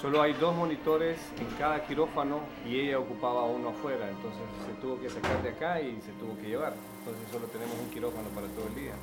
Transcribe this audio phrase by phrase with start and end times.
[0.00, 4.98] Solo hay dos monitores en cada quirófano y ella ocupaba uno afuera, entonces se tuvo
[4.98, 6.72] que sacar de acá y se tuvo que llevar.
[7.00, 8.94] Entonces solo tenemos un quirófano para todo el día.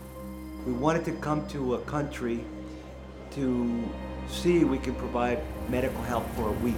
[0.66, 2.44] We wanted to come to a country
[3.36, 3.68] to
[4.28, 5.38] see we can provide
[5.70, 6.76] medical help for a week.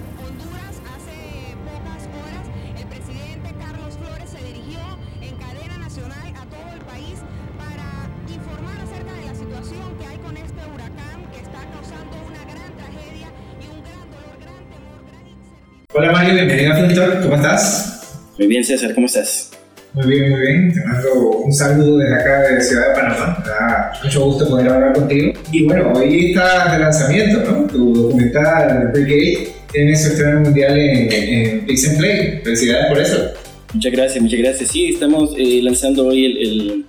[15.92, 18.16] Hola Mario, bienvenido a Filter, ¿cómo estás?
[18.38, 19.50] Muy bien, César, ¿cómo estás?
[19.92, 20.72] Muy bien, muy bien.
[20.72, 23.36] Te mando un saludo desde acá de Ciudad de Panamá.
[23.42, 25.32] Me da mucho gusto poder hablar contigo.
[25.50, 27.66] Y bueno, hoy estás de lanzamiento, ¿no?
[27.66, 32.40] Tu documental Brigade tiene su estreno mundial en, en Pix and Play.
[32.44, 33.32] Felicidades por eso.
[33.74, 34.70] Muchas gracias, muchas gracias.
[34.70, 36.84] Sí, estamos eh, lanzando hoy el, el,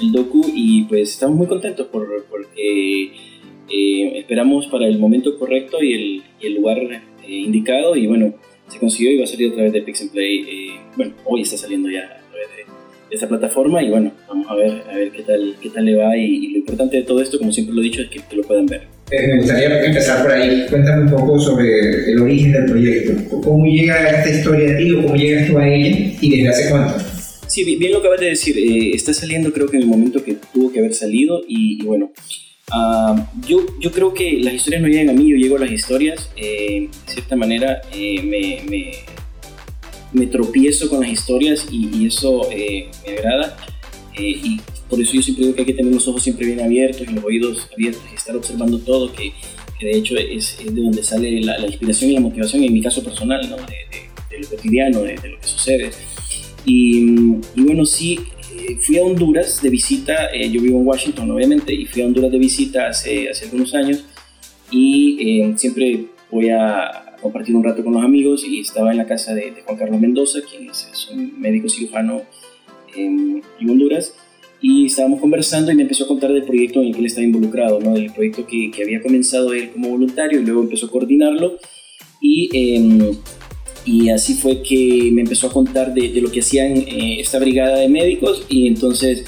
[0.00, 3.04] el docu y pues estamos muy contentos por, porque
[3.68, 6.78] eh, esperamos para el momento correcto y el, y el lugar
[7.28, 8.34] eh, indicado y bueno,
[8.68, 10.38] se consiguió y va a salir a través de Pix and Play.
[10.40, 12.62] eh, bueno, hoy está saliendo ya a través de,
[13.10, 15.94] de esta plataforma y bueno, vamos a ver, a ver qué tal, qué tal le
[15.96, 18.20] va y, y lo importante de todo esto, como siempre lo he dicho, es que,
[18.36, 18.82] lo puedan ver.
[19.10, 20.66] Eh, me gustaría empezar por ahí.
[20.68, 23.40] Cuéntame un poco sobre el origen del proyecto.
[23.42, 26.70] ¿Cómo llega esta historia a ti o cómo llegas tú a ella y desde hace
[26.70, 26.94] cuánto?
[27.46, 28.58] Sí, bi- bien lo acabas de decir.
[28.58, 31.86] eh, está saliendo creo que en el momento que tuvo que haber salido y, y
[31.86, 32.10] bueno,
[32.70, 35.70] ah, yo, yo creo que las historias no llegan a mí, yo llego a las
[35.70, 36.30] historias.
[36.36, 38.92] eh, de cierta manera eh, me, me,
[40.12, 43.56] me tropiezo con las historias y, y eso eh, me agrada.
[44.18, 46.60] eh, y por eso yo siempre digo que hay que tener los ojos siempre bien
[46.62, 49.32] abiertos y los oídos abiertos y estar observando todo, que,
[49.78, 52.72] que de hecho es, es de donde sale la, la inspiración y la motivación en
[52.72, 53.56] mi caso personal, ¿no?
[53.56, 55.90] de, de- de lo cotidiano, de, de lo que sucede.
[56.64, 57.00] Y,
[57.54, 58.18] y bueno, sí,
[58.76, 62.30] fui a Honduras de visita, eh, yo vivo en Washington obviamente, y fui a Honduras
[62.30, 64.04] de visita hace, hace algunos años
[64.70, 69.06] y eh, siempre voy a compartir un rato con los amigos y estaba en la
[69.06, 72.22] casa de, de Juan Carlos Mendoza, quien es, es un médico cirujano
[72.94, 74.14] en, en Honduras,
[74.60, 77.24] y estábamos conversando y me empezó a contar del proyecto en el que él estaba
[77.24, 77.94] involucrado, ¿no?
[77.94, 81.58] del proyecto que, que había comenzado él como voluntario y luego empezó a coordinarlo
[82.20, 82.48] y...
[82.52, 83.16] em,
[83.88, 87.38] y así fue que me empezó a contar de, de lo que hacían eh, esta
[87.38, 89.24] brigada de médicos y entonces,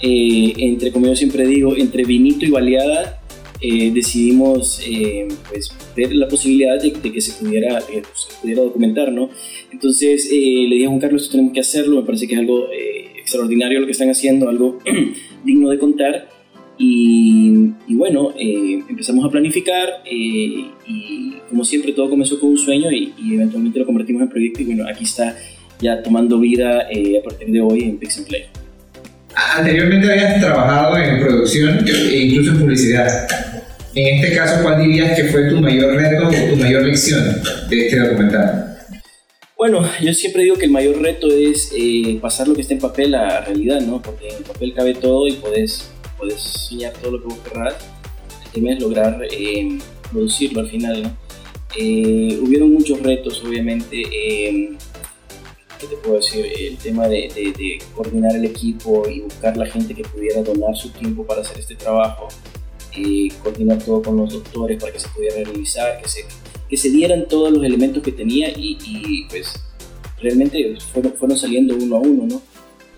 [0.00, 3.20] eh, entre como yo siempre digo, entre vinito y baleada,
[3.60, 8.40] eh, decidimos eh, pues, ver la posibilidad de, de que se pudiera, de que se
[8.40, 9.28] pudiera documentar, ¿no?
[9.70, 12.40] Entonces eh, le dije a Juan Carlos, esto tenemos que hacerlo, me parece que es
[12.40, 14.78] algo eh, extraordinario lo que están haciendo, algo
[15.44, 16.30] digno de contar.
[16.78, 22.56] Y, y bueno, eh, empezamos a planificar eh, y como siempre todo comenzó con un
[22.56, 25.36] sueño y, y eventualmente lo convertimos en proyecto y bueno, aquí está
[25.82, 28.44] ya tomando vida eh, a partir de hoy en Pix Play.
[29.34, 33.28] Anteriormente habías trabajado en producción e incluso en publicidad.
[33.94, 37.22] En este caso, ¿cuál dirías que fue tu mayor reto o tu mayor lección
[37.68, 38.78] de este documental?
[39.58, 42.80] Bueno, yo siempre digo que el mayor reto es eh, pasar lo que está en
[42.80, 44.00] papel a realidad, ¿no?
[44.00, 47.74] Porque en papel cabe todo y puedes, puedes soñar todo lo que vos querrás.
[48.46, 49.78] El tema es lograr eh,
[50.10, 51.31] producirlo al final, ¿no?
[51.78, 54.02] Eh, hubieron muchos retos, obviamente.
[54.02, 54.72] eh,
[55.80, 56.46] ¿Qué te puedo decir?
[56.60, 60.76] El tema de, de- de coordinar el equipo y buscar la gente que pudiera donar
[60.76, 62.28] su tiempo para hacer este trabajo.
[62.94, 66.24] eh, coordinar todo con los doctores para que se pudiera realizar, que se
[66.68, 69.52] que se dieran todos los elementos que tenía y, y, pues
[70.20, 72.42] realmente fueron, fueron saliendo uno a uno, ¿no?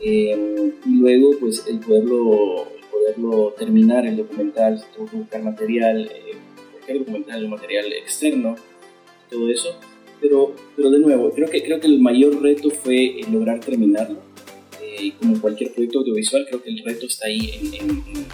[0.00, 6.10] Eh, y luego pues el poderlo, el poderlo terminar el documental, tuvo que buscar material,
[6.84, 8.56] cualquier documental, material externo,
[9.30, 9.78] todo eso,
[10.20, 14.18] pero, pero de nuevo, creo que, creo que el mayor reto fue eh, lograr terminarlo.
[14.82, 18.26] Eh, como cualquier proyecto audiovisual, creo que el reto está ahí en, en- en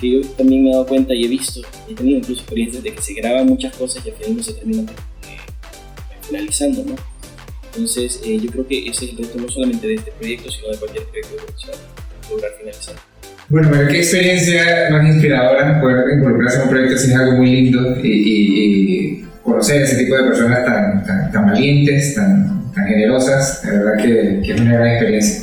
[0.00, 2.92] que yo también me he dado cuenta y he visto, he tenido incluso experiencias de
[2.92, 5.36] que se graban muchas cosas y al final no se terminan eh,
[6.26, 6.96] finalizando, ¿no?
[7.66, 10.68] Entonces, eh, yo creo que ese es el reto no solamente de este proyecto, sino
[10.70, 11.76] de cualquier proyecto audiovisual,
[12.30, 12.96] lograr finalizar.
[13.48, 16.41] Bueno, qué experiencia más inspiradora poder involucrarse
[16.94, 21.46] es algo muy lindo y, y- y conocer ese tipo de personas tan, tan, tan
[21.46, 25.42] valientes, tan, tan generosas, de verdad que, que es una gran experiencia.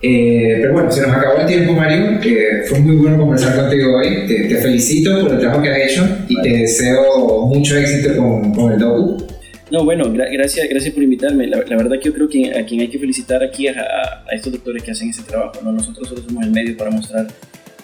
[0.00, 2.20] Eh, pero bueno, se nos acabó el tiempo, Mario.
[2.20, 4.26] que fue muy bueno conversar contigo hoy.
[4.28, 8.54] Te, te felicito por el trabajo que has hecho y te deseo mucho éxito con,
[8.54, 9.26] con el docu.
[9.72, 11.46] No, bueno, gra- gracias, gracias por invitarme.
[11.48, 13.82] La, la verdad que yo creo que a quien hay que felicitar aquí es a,
[13.82, 15.60] a estos doctores que hacen ese trabajo.
[15.64, 15.72] ¿no?
[15.72, 17.26] Nosotros solo somos el medio para mostrar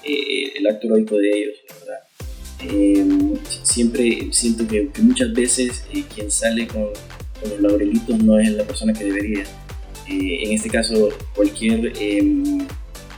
[0.05, 2.04] eh, el acto heroico de ellos, la verdad.
[2.71, 3.05] Eh,
[3.63, 6.85] siempre siento que, que muchas veces eh, quien sale con,
[7.41, 9.43] con los laurelitos no es la persona que debería.
[10.09, 12.43] Eh, en este caso, cualquier eh,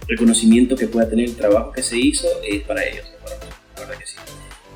[0.08, 3.04] reconocimiento que pueda tener el trabajo que se hizo es para ellos.
[3.22, 4.16] Para la verdad que sí.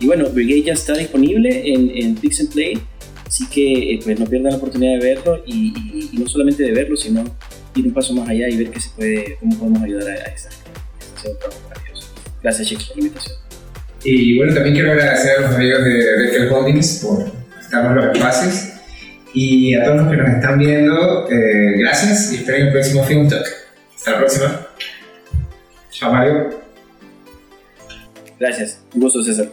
[0.01, 2.81] Y bueno, Brigade ya está disponible en, en Pix and Play,
[3.27, 6.63] así que eh, pues no pierdan la oportunidad de verlo y, y- y no solamente
[6.63, 7.23] de verlo, sino
[7.75, 10.31] ir un paso más allá y ver qué se puede, cómo podemos ayudar a, a
[10.31, 10.49] gente.
[12.43, 13.37] Gracias chicos por la invitación.
[14.03, 18.69] Y bueno, también quiero agradecer a los amigos de Reckel Holdings por prestarnos los espacios.
[19.35, 23.29] Y a todos los que nos están viendo, eh, gracias y esperen el próximo Film
[23.29, 23.47] Talk.
[23.95, 24.67] Hasta la próxima.
[25.91, 26.51] Chao Mario.
[28.39, 29.49] Gracias, un gusto César.